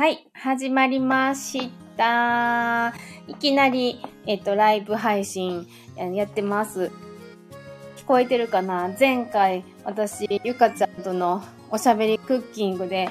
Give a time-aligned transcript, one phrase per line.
[0.00, 2.94] はい、始まりました。
[3.28, 6.90] いきなり、えっと、ライブ配信やってます。
[7.98, 8.96] 聞こえてるかな？
[8.98, 13.10] 前回、私、ゆかちゃんとのおしゃべりクッキングで、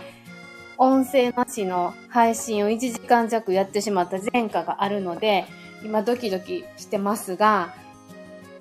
[0.79, 5.45] 音声なしの配信を1時間弱やってしまった前科があるので、
[5.85, 7.75] 今ドキドキしてますが、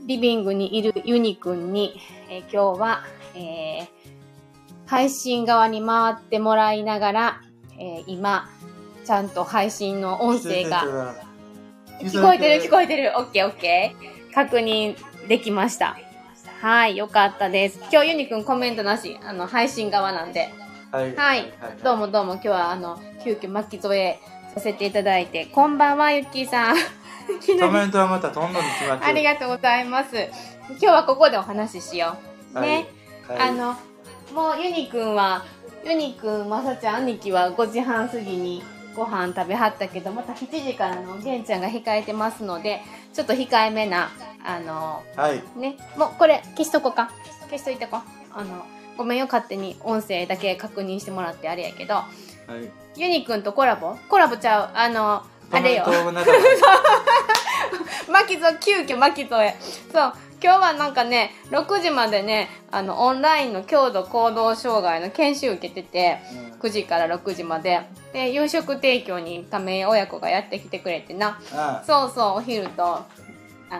[0.06, 1.98] リビングにいるユニくんに、
[2.28, 3.04] えー今日は、
[3.34, 3.88] えー
[4.84, 7.40] 配信側に回ってもらいながら、
[7.78, 8.48] えー今、
[9.04, 11.14] ちゃんと配信の音声が、
[12.00, 13.12] 聞こえてる聞こえてる。
[13.16, 14.34] オッケーオッケー。
[14.34, 14.96] 確認
[15.28, 15.96] できました。
[16.60, 17.78] はい、よかったです。
[17.90, 20.52] 今日ユニくんコメントなし、あの、配信側なんで。
[20.90, 21.14] はい。
[21.14, 21.52] はい、
[21.84, 24.20] どうもどうも今日はあの、急遽巻き添え
[24.54, 26.76] させていただいて、こんばんは、ゆっきーさん。
[27.60, 29.10] コメントはまたどんどんに決まってる。
[29.10, 30.16] ありがとうございます。
[30.68, 32.16] 今日はここでお話ししよ
[32.54, 32.60] う。
[32.60, 32.88] ね。
[33.28, 33.38] はい。
[33.50, 33.76] あの、
[34.34, 35.44] もうユニくんは、
[35.84, 38.62] ユニくん、まさちゃん、兄貴は5時半過ぎに
[38.94, 42.80] ご飯食べはったけど、また7時からの玄ちゃんが控えてますので、
[43.14, 44.10] ちょっと控えめな、
[44.44, 45.42] あの、はい。
[45.58, 47.10] ね、もうこれ消しとこうか。
[47.50, 48.00] 消しといてこう。
[48.34, 48.64] あの、
[48.96, 52.04] ごめんよ、勝手に音声だけ確認してもらってあれやけど、は
[52.96, 53.00] い。
[53.00, 53.96] ユニくんとコラボ？
[54.08, 54.70] コラボちゃう？
[54.74, 55.84] あの、あれよ。
[58.10, 59.56] 巻き添え、急遽巻き添え。
[59.92, 60.12] そう。
[60.42, 67.80] 今日はなんかね、6時までね、あの、オンラインの強度行動障害の研修受けてて、うん9時から6時まで。
[68.12, 71.40] で、夕食提供に亀井親子がやってきてくれてな。
[71.52, 73.06] あそうそう、お昼と、あ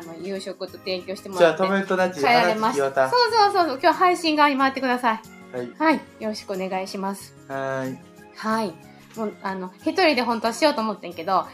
[0.02, 1.66] の、夕食と提供してもじゃあらって。
[1.66, 3.10] コメントなし帰で話られました。
[3.10, 3.78] そうそうそうそう。
[3.82, 5.56] 今日配信側に回ってください。
[5.56, 5.70] はい。
[5.78, 5.94] はい。
[6.20, 7.34] よろしくお願いします。
[7.48, 7.98] はい。
[8.36, 8.74] はい。
[9.16, 11.46] もう、あの、一人で本当はしようと思ってんけど、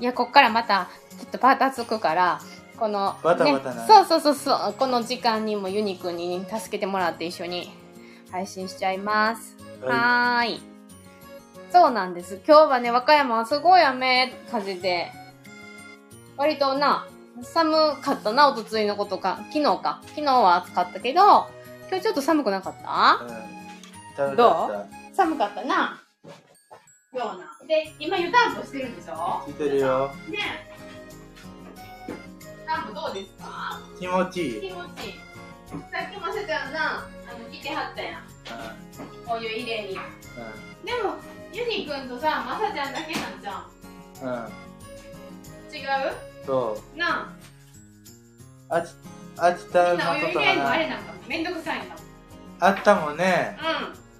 [0.00, 2.40] いや、こっからまた、ちょっとバタつくから、
[2.82, 7.70] この、バタバタなね、そうそうそうそう、この時間にもユニくんに助けてもらって一緒に
[8.32, 9.56] 配信しちゃいます。
[9.80, 10.62] ははーい。
[11.70, 12.40] そうなんです。
[12.44, 15.12] 今日はね、和歌山はすごい雨、風で、
[16.36, 17.06] 割とな、
[17.42, 19.38] 寒かったな、おとついのことか。
[19.52, 20.00] 昨日か。
[20.08, 21.46] 昨日は暑かったけど、
[21.88, 24.24] 今日ちょっと寒くなかった？
[24.24, 24.26] い。
[24.26, 24.36] うん。
[24.36, 26.02] ど寒かったな。
[26.24, 26.30] よ
[27.12, 27.68] うな。
[27.68, 29.44] で、今湯たんぽしてるんでしょ？
[29.46, 30.08] 聞いてるよ。
[30.28, 30.38] ね
[30.68, 30.71] え。
[32.82, 33.80] たんぽどうですか？
[33.98, 34.60] 気持ちいい。
[34.60, 35.14] 気持ちいい。
[35.90, 38.22] さっきまさちゃんな、あの、来てはったやん。
[39.26, 39.94] お湯入れに。
[39.94, 39.98] で
[41.02, 41.14] も、
[41.52, 43.66] ユニくんとさ、まさちゃんだけなんじゃん。
[44.22, 44.28] うん？
[44.28, 45.74] うん。
[45.74, 45.88] 違う？
[46.44, 46.98] そう。
[46.98, 47.32] な
[48.68, 48.88] あち、
[49.38, 49.72] あちあ。
[49.72, 50.76] たみんなお湯のこと入れんのあ。
[50.76, 51.96] れなんかめんどくさいんだもん。
[52.60, 53.56] あったもんね。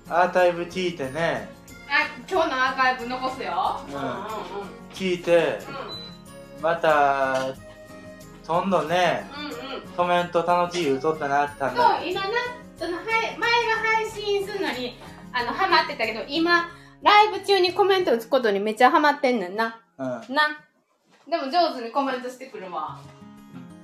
[0.09, 0.15] うん。
[0.15, 1.49] アーカイブ聞いてね。
[1.89, 3.81] あ、今日のアーカイブ残すよ。
[3.89, 4.17] うんうんうんうん。
[4.93, 5.59] 聞いて、
[6.63, 7.55] また、
[8.47, 9.45] 今度ね、うん。
[9.45, 9.83] うんうん。
[9.97, 11.99] コメント楽しい言うとったなったんだ。
[11.99, 12.29] そう、今な、
[12.77, 13.49] その、はい、前が
[13.85, 14.99] 配信するのに、
[15.33, 16.69] あの、ハマってたけど、今、
[17.03, 19.81] ライブ中にコメント打つことにめっちゃハマってんねんな。
[19.99, 20.07] うん。
[20.07, 20.21] な。
[21.29, 23.01] でも上手にコメントしてくるわ。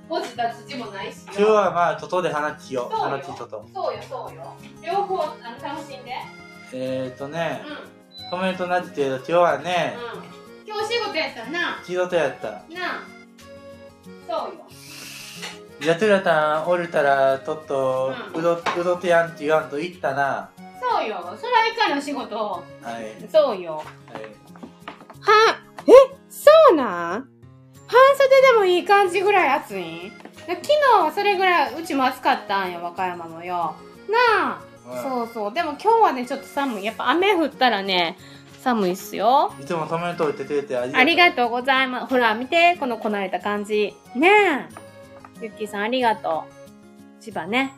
[0.09, 1.33] 落ちた土もないしよ。
[1.35, 2.95] 今日はまあ、外で話しよう。
[2.95, 3.47] そうよ楽しと。
[3.73, 4.55] そうよ、そうよ。
[4.83, 6.11] 両方、あの、楽しんで。
[6.73, 8.29] えーとねうん、、うん。
[8.29, 9.95] コメントなってけど、今日はね、
[10.65, 11.81] 今日仕事やったな。
[11.83, 12.47] 仕事やった。
[12.47, 13.18] なあ。
[14.27, 14.65] そうよ。
[15.81, 20.49] やつらたんおるたら、とっと、うど、うどてやんって言わんと言ったな。
[20.81, 21.17] そうよ。
[21.37, 22.35] それはいかの仕事。
[22.35, 22.63] は
[22.99, 23.29] い。
[23.31, 23.75] そうよ。
[23.75, 23.85] はい。
[25.21, 25.91] は、え、
[26.29, 27.29] そうなん？
[27.87, 30.07] 半袖でもいい感じぐらい暑い？
[30.07, 30.11] ん
[30.47, 33.75] 昨日はそれぐらい、うちも暑かったんよ、和歌山もよ。
[34.09, 35.53] なあ、うんそうそう。
[35.53, 36.85] でも今日はね、ちょっと寒い。
[36.85, 38.17] やっぱ雨降ったらね、
[38.63, 39.53] 寒いっすよ。
[39.59, 41.49] いつもコメント打ってくれてありがとう。
[41.49, 42.05] ございます。
[42.07, 43.95] ほら、見て、このこなれた感じ。
[44.15, 44.29] ね
[44.69, 44.89] え。
[45.41, 46.45] ゆっきーさんありがと
[47.19, 47.23] う。
[47.23, 47.73] 千葉ね。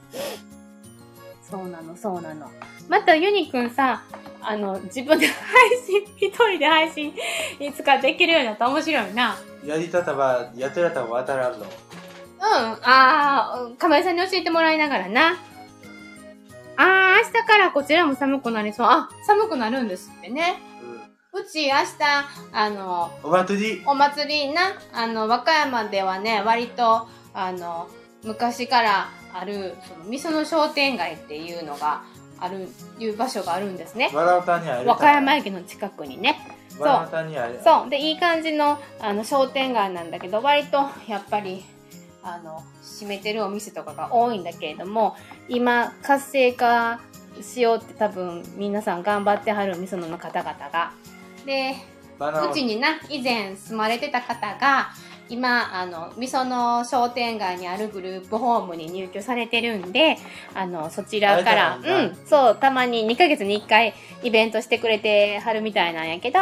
[1.50, 2.50] そうなの、そうなの。
[2.90, 4.04] またユニくんさ、
[4.42, 5.36] あの、自分で配
[5.86, 7.14] 信、一人で配信、
[7.60, 9.38] いつかできるようになったら面白いな。
[9.66, 11.60] やりたたば、やつらたば渡らんの。
[11.60, 11.66] うん。
[12.42, 15.38] あー、亀井さんに教えてもらいながらな。
[16.78, 18.88] あー、明日からこちらも寒くなりそう。
[18.88, 20.60] あ、寒くなるんですってね。
[21.42, 21.86] うち明日、
[22.52, 23.84] あの、お祭り？
[23.86, 27.88] お祭りな、あの、和歌山ではね、割と、あの、
[28.24, 32.04] 昔からある、その、味噌の商店街っていうのが
[32.40, 32.68] ある、
[33.00, 34.12] いう場所があるんですね。
[34.14, 34.60] 和歌
[35.12, 36.40] 山駅の近くにね。
[36.80, 37.60] わらおたにある。
[37.64, 37.90] そう。
[37.90, 41.66] で、いい感じの、あの、商店街なんだけど、割と、やっぱり、
[42.24, 45.16] あの、閉めてるお店とかが多いんだけれども、
[45.50, 47.00] 今、活性化
[47.42, 50.92] しようって多分、皆さん頑張ってはる味噌の方々が。
[51.46, 51.76] で、
[52.20, 54.92] うちにな、以前住まれてた方が、
[55.30, 60.18] 今、あの、みその商店街にあるグループホームに入居されてるんで、
[60.54, 63.94] あの、そちらから、うん、そう、たまに2ヶ月に1回
[64.24, 66.40] イベントしてくれてはるみたいなんやけど、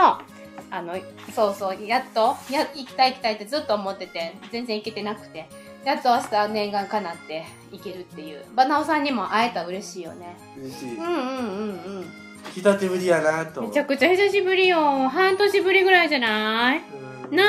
[0.71, 0.95] あの、
[1.35, 5.47] そうそう、やっと、や、行きたい行きたいってずっと思ってて、全然行けてなくて、
[5.85, 8.43] やっと明日念願かなって行けるっていう。
[8.55, 10.35] バナオさんにも会えたら嬉しいよね。
[10.57, 12.28] 嬉しいうんうんうんうん。
[12.53, 15.07] 久しぶりやなとめちゃくちゃ久しぶりよ。
[15.09, 16.81] 半年ぶりぐらいじゃない？
[17.29, 17.43] うんな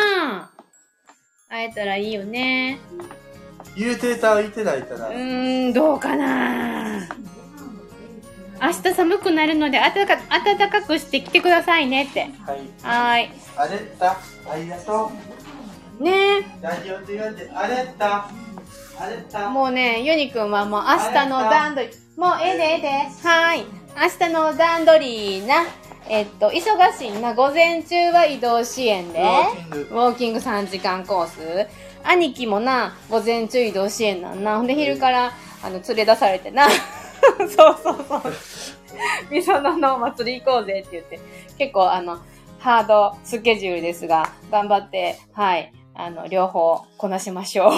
[0.45, 0.51] あ。
[1.49, 2.79] 会えたらいいよね。
[3.77, 7.01] 言うてた言ってないたらうーん、どうかな。
[8.63, 12.21] 明日寒くなるので暖か暖かくしてきてくださいねって。
[12.21, 12.31] はい
[12.83, 13.31] はーい。
[13.57, 14.17] あれった？
[14.51, 15.11] ありがと
[15.99, 18.29] ねうラジオって言われてあれった？
[18.99, 19.49] あれった？
[19.49, 22.89] もうね、ユニくんはもう明日の段取り、もうええでええで。
[22.89, 23.80] はーい。
[24.01, 25.67] 明日の段取りな。
[26.09, 27.35] えっと、忙しいな。
[27.35, 29.21] 午前中は移動支援で。
[29.21, 31.69] ウォーキングウォーキング3時間コース。
[32.03, 34.57] 兄貴もな、午前中移動支援なんな。
[34.57, 35.33] ほんで昼から、
[35.63, 36.67] あの、連れ出されてな。
[37.41, 38.23] そうそうそう。
[39.31, 41.21] みそののお祭り行こうぜって言って、
[41.59, 42.21] 結構あの、
[42.59, 47.69] ハードスケジュールですが、頑張って、はい、あの、両方こなしましょ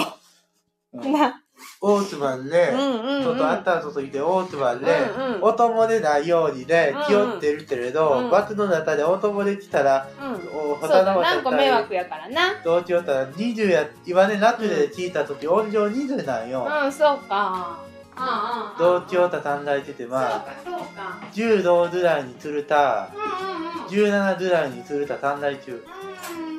[0.93, 1.01] う。
[1.01, 1.42] うんな、
[1.81, 10.71] オートバンで、うんうんうんちょっとあったといてオートバンで、うんうん音漏れないようにね気負ってるけれど、うんバスの中で音漏れ来たら、うん。
[10.71, 12.61] お他の何個迷惑やからな。
[12.63, 17.79] どうしようったら20や今ねラクで聞いた時、音量20なんよ、うん、そうか。
[17.87, 18.77] うんうん。
[18.77, 21.19] どうしようた考えててまあか、そうか。
[21.33, 23.73] 10度ぐらいにするたうんうんうん。
[23.89, 26.52] 17ぐらいにするた短大中うん、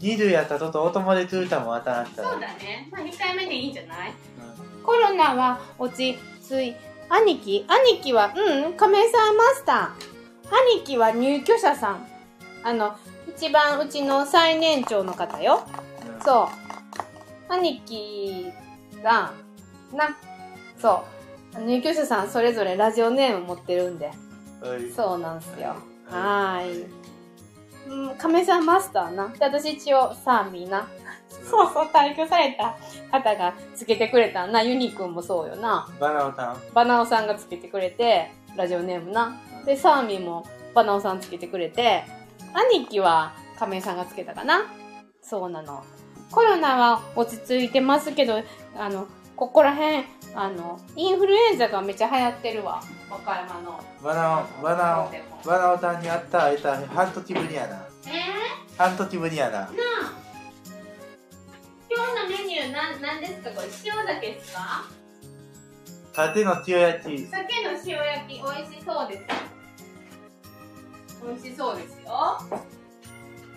[0.00, 0.24] そうか、そうか。
[0.26, 2.88] 20やったとと音漏れするたも当たらんしたらそうだね。
[2.90, 4.12] まあ、控えめでいいんじゃない？
[4.84, 6.16] コロナは落ち
[6.48, 6.74] 着い、
[7.08, 10.76] 兄貴兄貴は、うん、亀沢マスター。
[10.76, 12.06] 兄貴は入居者さん。
[12.62, 12.96] あの、
[13.28, 15.64] 一番うちの最年長の方よ。
[16.18, 16.48] うんそ
[17.48, 17.52] う。
[17.52, 18.52] 兄貴
[19.02, 19.32] が、
[19.92, 20.16] な、
[20.78, 21.04] そ
[21.56, 21.60] う。
[21.64, 24.06] 入居者さんそれぞれラジオネーム持ってるんで。
[24.06, 24.12] は
[24.78, 25.76] いそうなんすよ。
[26.10, 26.86] はーい。
[27.88, 29.28] うん、亀さんマスターな。
[29.28, 30.88] で、私一応サーミーな。
[31.28, 32.76] そうそう、退去された
[33.10, 34.62] 方がつけてくれたな。
[34.62, 35.88] ユニくんもそうよな。
[36.00, 39.36] バナオタンバナオさんがつけてくれて、ラジオネームな。
[39.64, 40.44] で、サーミーも
[40.74, 42.04] バナオさんつけてくれて、
[42.52, 44.66] 兄貴は亀井さんがつけたかな。
[45.22, 45.84] そうなの。
[46.30, 48.42] コロナは落ち着いてますけど、
[48.76, 49.06] あの、
[49.36, 50.04] ここら辺、
[50.38, 52.82] あの、インフルエンザがめっちゃ流行ってるわ。
[53.10, 53.82] 和歌山の。
[54.02, 58.10] バナオバナオバナオタンに会った会えた半年ぶりやなえ
[58.76, 59.68] 半年ぶりやなー、なあ。
[61.88, 63.68] 今日のメニューなん、なんですかこれ？
[63.84, 64.84] 塩だけですか？
[66.12, 69.24] 縦の塩焼き鮭の塩焼き美味しそうです。
[71.26, 72.38] 美味しそうですよ。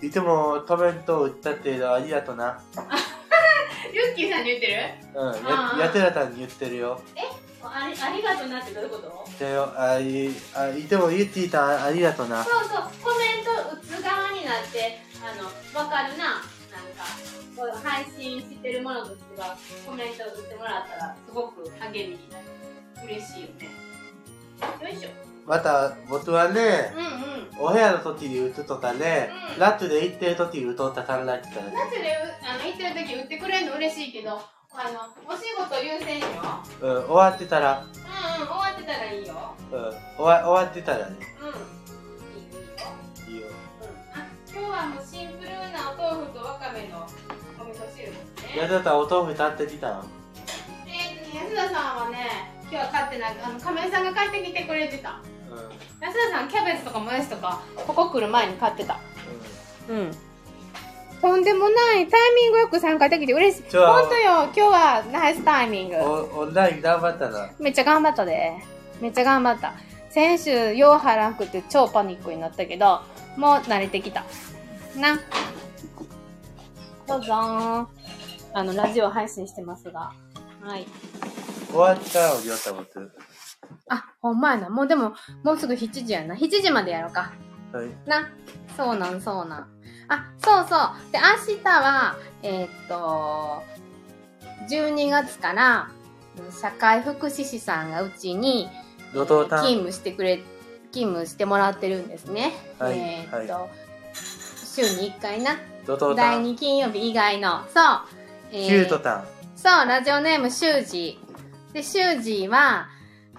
[0.02, 2.82] いつもコメントを打ったってありがとなユ
[3.92, 4.74] ッキーさんに言ってる？
[5.16, 7.02] うんああややてらたんに言ってるよ
[7.62, 9.44] ありありがとうなってどういうこと？
[9.44, 15.46] でよあいあいてもゆっちーさんありがとなそうそう、コメント打つ側になって、あの、
[15.78, 16.26] わかるな。
[16.26, 17.04] なんか、
[17.56, 22.46] こう配信してるものとしては、コメント打ってもらったら、すごく励みになる。
[23.06, 23.68] 嬉しいよね。
[24.82, 25.10] よいしょ。
[25.46, 27.39] また僕はねうんうん。
[27.58, 31.42] お部屋の時に打つとかね、うんラッツで行ってる時に打とった考えてたらね
[31.74, 34.44] 夏でうあの行ってる時売ってくれるの嬉しいけど、あの、
[35.28, 36.26] お仕事優先よ。
[36.82, 39.56] うん終わってたらうんうん、終わってたらいいよ。
[39.72, 41.46] うん終わ終わってたらねう
[43.30, 43.34] ん。
[43.34, 43.48] いいよいいよ。
[43.48, 44.20] うん。
[44.20, 47.06] あ、今日はもうシンプルなお豆腐とわかめの
[47.60, 48.62] お味噌汁ですね。
[48.62, 50.06] やだったらお豆腐買ってきたの？
[50.88, 55.20] えー安田さんはね、今日は買ってない、あの、亀井さんが買ってきてくれてた。
[56.02, 59.00] 安田さん、キャベツとかもやしとか、ここ来る前に買ってた。
[59.90, 60.12] うん。
[61.22, 63.70] とんでもない、タイミングよく参加できて嬉しい。
[63.70, 65.98] じゃあほんとよ、今日はナイスタイミング。
[65.98, 68.54] おオンライン頑張ったなめっちゃ頑張ったで。
[69.02, 69.74] めっちゃ頑張った。
[70.10, 73.02] 先週、ようはらんくて超パニックになったけど、
[73.36, 74.24] もう慣れてきた。
[74.96, 75.20] な。
[77.06, 77.88] どうぞー。
[78.54, 80.14] あの、ラジオ配信してますが。
[80.62, 80.88] はい。
[81.70, 83.12] 終わったおりょうたもつ
[83.90, 84.70] あ、ほんまやな。
[84.70, 86.36] もうでも、もうすぐ7時やな。
[86.36, 87.32] 7時までやろうか。
[87.74, 88.30] はいな。
[88.78, 89.68] そうなん、そうなん。
[90.08, 91.12] あ、そうそう。
[91.12, 93.64] で、明日は、えーっと、
[94.70, 95.90] 12月から、
[96.62, 98.70] 社会福祉士さんがうちに、
[99.14, 100.38] ドトー勤務してくれ、
[100.92, 102.54] 勤務してもらってるんですね。
[102.80, 103.70] はいえーっと、
[104.66, 105.58] 週に1回な。
[106.16, 108.02] 第ン2金曜日以外の、そう。
[108.52, 111.74] えートタンそう、ラジオネーム、シュージー。
[111.74, 112.88] で、シュージーは、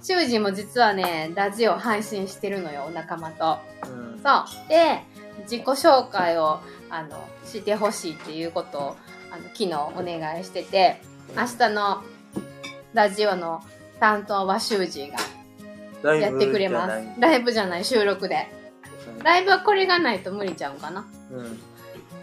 [0.02, 3.58] シュージーも実はね、ラジオ配信してるのよ、お仲間と。
[3.84, 4.68] うんそう。
[4.68, 5.02] で、
[5.42, 8.96] 自己紹介を、あの、してほしいっていうことを、
[9.30, 11.00] あの、昨日お願いしてて、
[11.36, 12.02] 明日の
[12.92, 13.62] ラジオの
[13.98, 15.10] 担当は修二
[16.02, 17.02] がやってくれます。
[17.18, 18.48] ライブじゃない、収録で。
[19.22, 21.06] ライブはこれがないと無理ちゃうかな。
[21.30, 21.60] うん。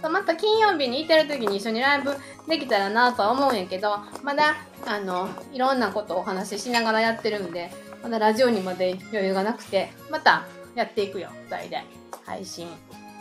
[0.01, 2.15] そうまた金曜日にいてる時に一緒にライブ
[2.47, 7.71] できたらなとは思うんやけど、まだ、あの、いろんなことをお話ししながらやってるんで、
[8.03, 11.83] まだラジオにまで余裕がなくて、またやっていくよ、二人で。
[12.25, 12.67] 配信。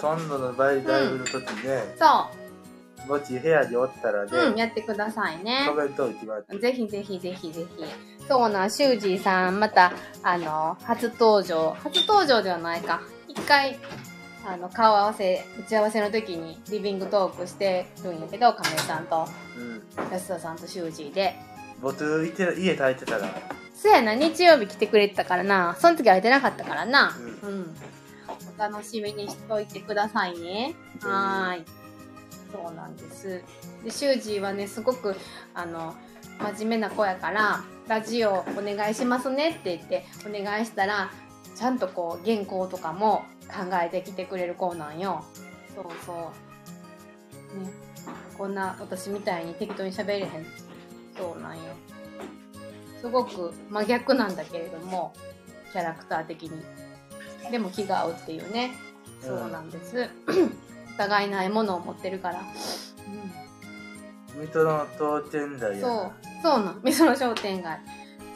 [0.00, 2.28] 今度のバイライブの時ね、そ
[3.06, 5.74] もし部屋におったらね、う、うん、やってくださいねコ。
[5.74, 6.58] メントを決まって。
[6.58, 7.84] ぜひぜひぜひぜひ。
[8.28, 9.92] そうなん、シュージーさん、また、
[10.22, 11.76] あの、初登場。
[11.84, 13.00] 初登場ではないか。
[13.28, 13.78] 一回、
[14.46, 19.26] あの、顔合わせ、打ち合わせの時にリビングトークしてるんやけど、亀井さんと
[19.58, 20.12] うん。
[20.12, 21.34] 安田さんとシュージーで。
[21.82, 23.28] 僕、いて家帰ってたら、
[23.74, 25.76] そうやな、日曜日来てくれてたからな。
[25.80, 27.12] その時会えてなかったからな。
[27.42, 27.76] うん。
[28.56, 30.74] お楽しみにしといてくださいね。
[31.00, 31.64] はーい。
[32.52, 33.42] そうなんです。
[33.84, 35.16] で、シュージーはね、すごく、
[35.54, 35.94] あの、
[36.54, 41.10] 真面目な子やから、ラジオお願いしますねって言って、お願いしたら、
[41.56, 45.24] ちゃんとこう、原稿とかも考えてきてくれる子なんよ。
[45.74, 46.16] そうそう。
[47.60, 47.70] ね。
[48.36, 50.28] こんな私みたいに適当に喋れへん。
[51.16, 51.62] そうなんよ。
[53.00, 55.14] すごく真逆なんだけれども、
[55.72, 56.62] キャラクター的に。
[57.50, 58.72] でも気が合うっていうね。
[59.20, 60.08] そうなんです。
[60.94, 62.42] お互いないものを持ってるから。
[64.38, 66.12] 水戸の当店台うん、やそうな。。
[66.42, 66.80] そうなん。
[66.82, 67.78] みその商店街。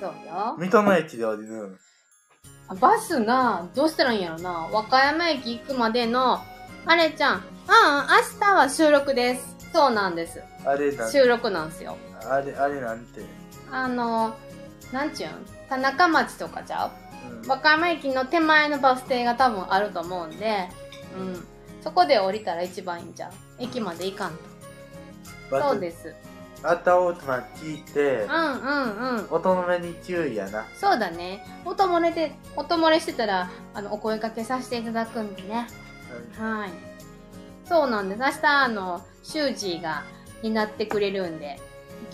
[0.00, 0.56] そうよ。
[0.58, 1.78] 水戸の駅で降りる。
[2.70, 4.68] あバスが、どうしたらいいんやろな。
[4.70, 6.38] 和歌山駅行くまでの、
[6.86, 7.34] あれちゃん。
[7.34, 9.56] うん、明日は収録です。
[9.72, 10.40] そうなんです。
[10.64, 11.10] あれなん？
[11.10, 11.96] 収録なんですよ。
[12.28, 13.22] あれ、あれなんて？
[13.72, 14.36] あの、
[14.92, 15.32] なんちゅうん？
[15.68, 16.90] 田中町とかちゃう？
[17.42, 20.68] うん和歌山駅の手前のバス停が多分あると思うんで、
[21.18, 21.46] うん。
[21.82, 23.32] そこで降りたら一番いいんちゃう？
[23.58, 24.32] 駅まで行かん
[25.50, 25.60] と。
[25.60, 26.14] そうです。
[26.62, 28.70] あったおとま聞いてう、んう
[29.12, 29.26] んうん。
[29.30, 30.66] 音の目に注意やな。
[30.74, 31.44] そうだね。
[31.64, 35.66] 音漏れて、音漏れしてたら、あの、お声掛けさせていただくんでね。
[36.38, 36.70] はい。
[37.64, 38.20] そうなんです。
[38.20, 40.04] 明日、あの、シュージーが
[40.42, 41.58] 担ってくれるんで、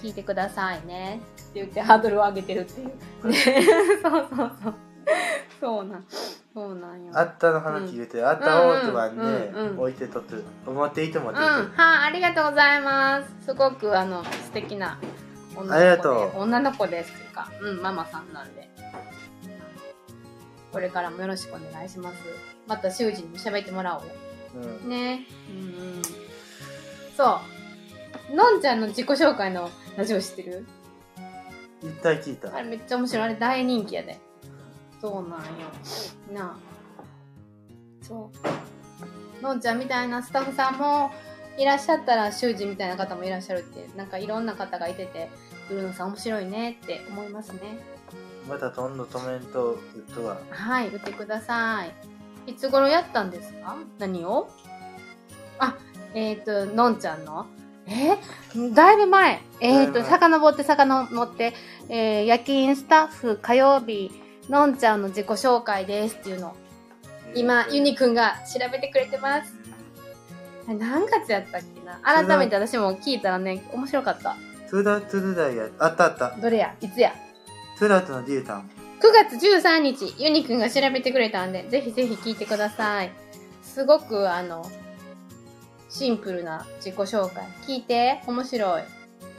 [0.03, 1.21] 聞いてくださいね。
[1.51, 3.29] って言ってハードルを上げてるっていう。
[3.29, 3.37] ね、
[4.03, 4.75] そうそうそう。
[5.61, 6.05] そうなん。
[6.57, 7.13] そうなんよ。
[7.13, 10.37] あったの話言うて、あったオートバンうんうんうんう置いてとって、
[10.67, 13.45] 思っていてもうん、出てはい、ありがとうございます。
[13.45, 14.99] すごく、あの、素敵な
[15.55, 18.71] 女ありがの子で、とう女の子ですっていうか、うん、ママさんなんで。
[20.73, 22.17] これからもよろしくお願いします。
[22.67, 24.13] また修二にも喋ってもらおうよ。
[24.83, 24.89] うん。
[24.89, 25.27] ね。
[25.51, 25.63] うんう
[25.99, 26.03] ん。
[27.15, 27.39] そ
[28.33, 28.35] う。
[28.35, 30.67] のんちゃんの自己紹介のラジオ知ってる？
[31.83, 32.57] 一体聞いた。
[32.57, 33.25] あれめっちゃ面白い。
[33.25, 34.19] あれ大人気やで。
[35.01, 35.45] そうなんよ。
[36.33, 36.57] なあ。
[38.03, 38.31] そ
[39.41, 39.43] う。
[39.43, 41.11] のんちゃんみたいなスタッフさんも
[41.59, 45.29] いらっしゃったら、修二みたいな方もいらっしゃるって、なんかいろんな方がいてて、
[45.69, 47.61] ブルーノさん面白いねって思いますね。
[48.49, 49.79] また今度コメント打
[50.15, 50.39] つわ。
[50.51, 51.85] はい、打ってくださ
[52.47, 52.51] い。
[52.53, 53.77] いつ頃やったんですか？
[53.99, 54.49] 何を？
[55.59, 55.77] あ、
[56.15, 57.47] えっ、ー、と、のんちゃんの？
[57.87, 58.13] え？
[58.55, 59.41] ーだいぶ前。
[59.61, 61.55] えっ、ー、と、だいぶ前遡って遡って、
[61.89, 64.13] えー、夜勤スタッフ火曜日、
[64.49, 66.57] のんちゃんの自己紹介ですっていうの。
[67.35, 69.53] 今、ユニくんが調べてくれてます。
[70.67, 72.01] 何月やったっけな？
[72.03, 74.37] 改めて私も聞いたらね、面白かった。
[74.71, 76.31] トゥラトゥルダイや、あったあった。
[76.41, 76.75] どれや？
[76.81, 77.13] いつや？
[77.79, 78.71] トゥラトのデュータン。
[78.99, 79.01] 9
[79.31, 83.13] 月13日、ユニくんが調べてくれたんで、ぜひぜひ聞いてください。
[83.63, 84.65] すごく、あの、
[85.91, 87.45] シンプルな自己紹介。
[87.67, 88.83] 聞いて、面白い。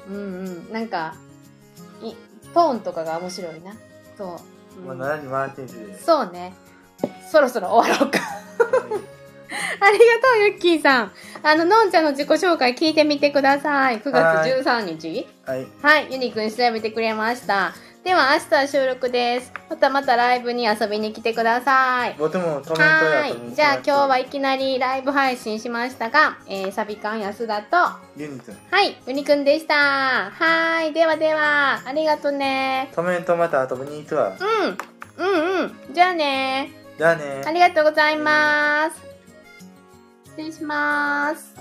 [0.09, 0.19] うんう
[0.69, 0.71] ん。
[0.71, 1.15] なんか、
[2.03, 2.13] い
[2.53, 3.75] トーンとかが面白いな。
[4.17, 4.39] そう。
[4.85, 5.99] もううん7時回ってんで。
[5.99, 6.53] そうね。
[7.29, 8.19] そろそろ終わろうか。
[9.79, 11.11] ありがとう、ゆっきーさん。
[11.43, 13.99] あの、のんちゃんの自己紹介聞いてみてください。
[14.01, 15.67] 9月13日はい。
[15.81, 17.73] はい、ユニくん調べてくれました。
[18.07, 19.51] では明日は収録です。
[19.69, 22.15] またまたライブに遊びに来てください。
[22.17, 23.53] はい。
[23.53, 28.53] じゃあ今日はいきなりライブ配信しましたが、えー、サビカン安田と、はユニくん。
[28.53, 28.57] い、
[29.07, 29.73] ユニくんでした。
[30.31, 30.93] はーい。
[30.93, 32.89] ではでは、ありがとね。
[32.95, 34.37] コメントまた遊びに行くわ。
[34.39, 35.25] うん。
[35.25, 35.93] うんうん。
[35.93, 36.71] じゃあね。
[36.97, 39.01] じゃあねありがとうございます。
[40.27, 41.53] 失礼します。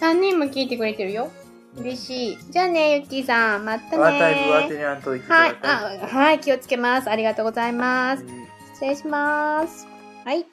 [0.00, 1.28] 3人も聞いてくれてるよ。
[1.76, 2.38] 嬉しい。
[2.50, 3.64] じゃあね、ゆっきーさん。
[3.64, 4.02] またね
[5.28, 5.56] はい。
[5.62, 7.10] あ、はい、気をつけます。
[7.10, 8.22] ありがとうございます。
[8.24, 9.86] うん失礼します。
[10.22, 10.44] はい。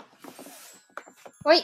[1.44, 1.62] ほい。